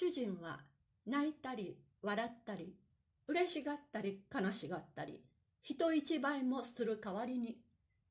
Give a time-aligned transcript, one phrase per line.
[0.00, 0.60] 主人は
[1.08, 2.72] 泣いたり笑ったり
[3.26, 5.24] 嬉しがったり悲しがったり
[5.60, 7.56] 人一倍もする代わりに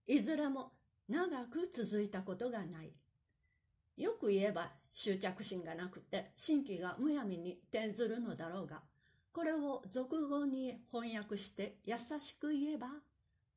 [0.06, 0.74] いずれも
[1.08, 2.92] 長く続いたことがない
[3.96, 8.82] よく言えば執着心がなくて新規がむやみに転ずるのだろうが
[9.32, 12.88] これを俗語に翻訳して優しく言えば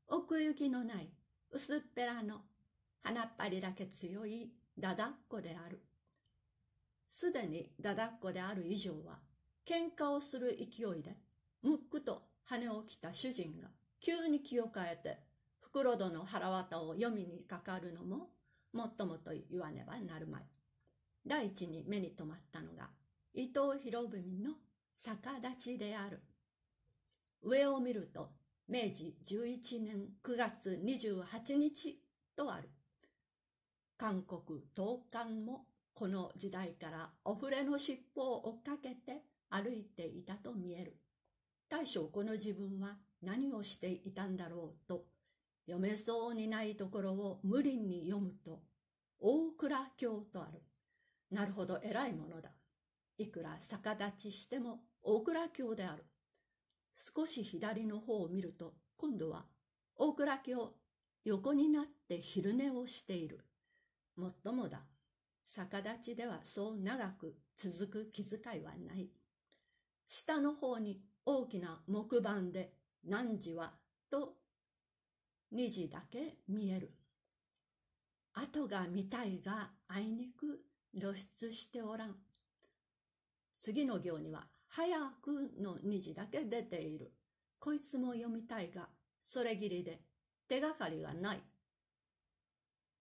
[0.06, 1.10] 奥行きのない
[1.50, 2.42] 薄っぺらの
[3.02, 5.82] 鼻っぱりだけ強いだだっこである。
[7.10, 9.18] すでにだだっこである以上は、
[9.66, 11.16] 喧嘩をする勢いで、
[11.60, 13.68] むっくと羽を着た主人が
[14.00, 15.18] 急に気を変えて、
[15.58, 18.30] 袋戸の腹渡を読みにかかるのも、
[18.72, 20.42] もっともと言わねばなるまい。
[21.26, 22.88] 第一に目に留まったのが、
[23.34, 24.52] 伊藤博文の
[24.94, 26.22] 逆立ちである。
[27.42, 28.30] 上を見ると、
[28.68, 32.00] 明治11年9月28日
[32.36, 32.70] とある。
[33.96, 35.66] 韓国東韓も
[36.00, 40.96] この時代からお触れの尻尾を追っかけて歩いていたと見える。
[41.68, 45.04] 大将この自分は何をしていたんだろうと
[45.66, 48.62] 読めそうにないところを無理に読むと
[49.18, 50.62] 大倉京とある。
[51.30, 52.48] なるほど偉いものだ。
[53.18, 56.06] いくら逆立ちしても大倉京である。
[56.96, 59.44] 少し左の方を見ると今度は
[59.96, 60.72] 大倉京
[61.26, 63.44] 横になって昼寝をしている。
[64.16, 64.80] もっともだ。
[65.52, 69.10] 逆立ちではそう長く続く気遣いはない。
[70.06, 72.72] 下の方に大きな木板で
[73.04, 73.72] 何時は
[74.12, 74.34] と
[75.52, 76.92] 2時だけ見える。
[78.32, 80.60] 後が見たいがあいにく
[80.96, 82.14] 露出しておらん。
[83.58, 87.12] 次の行には早くの2時だけ出ている。
[87.58, 88.88] こいつも読みたいが、
[89.20, 90.00] それぎりで
[90.46, 91.42] 手がかりがない。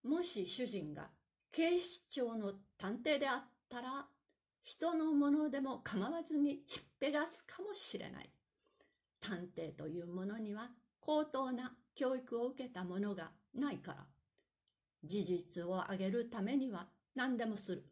[0.04, 1.12] もし主人が
[1.52, 4.06] 警視庁の探偵であったら、
[4.64, 8.30] 人のものでも構わずにひっぺがすかもしれない。
[9.20, 10.70] 探偵というものには
[11.00, 14.06] 高等な教育を受けたものがないから。
[15.04, 17.84] 事実を上げるためには何でもする。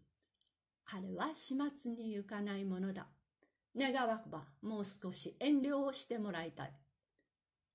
[0.86, 3.08] あれは始末に行かないものだ。
[3.76, 6.74] 願わくばもう少し遠慮をしてもらいたい。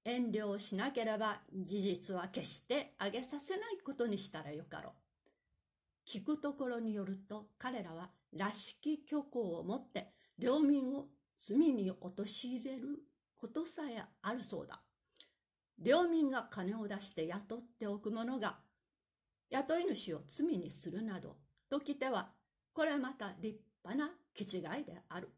[0.04, 4.92] 遠慮をしなければ事実は決して上げさせないことにしたらよかろう。
[6.06, 12.98] 聞くところによると彼らはらしき虚構を持って領民を罪に陥れる
[13.36, 14.80] ことさえあるそうだ。
[15.78, 18.58] 領民が金を出して雇っておく者が
[19.50, 21.36] 雇い主を罪にするなど
[21.68, 22.30] ときては
[22.72, 25.30] これまた立派な気違いである。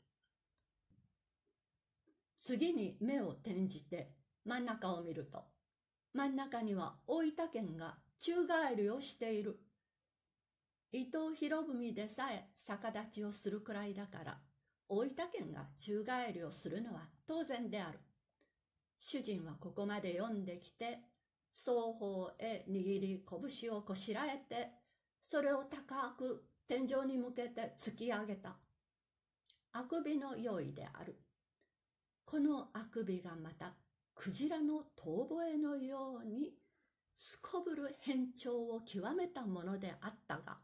[2.38, 4.10] 次に目を転じて
[4.44, 5.44] 真ん中を見ると、
[6.12, 9.58] 真ん中には大分県が宙返りをしている。
[10.97, 14.38] 伊藤博文でさえ逆立ちをするくらいだから、
[14.88, 17.99] 大分県が宙返りをするのは当然である。
[19.00, 21.00] 主人はここまで読んできて、
[21.53, 24.69] 双方へ握り拳をこしらえて、
[25.21, 28.55] それを高く天井に向けて突き上げた。
[29.72, 31.19] あくびの用意である。
[32.25, 33.75] このあくびがまた
[34.15, 36.53] クジラの遠吠えのように
[37.16, 40.56] すこぶる変調を極めたものであったが、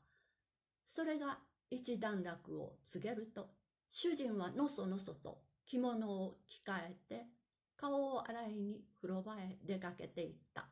[0.92, 1.38] それが
[1.70, 3.54] 一段落を告げると、
[3.90, 7.26] 主人はのそのそと着物を着替えて、
[7.76, 10.69] 顔を洗いに風呂場へ出かけていった。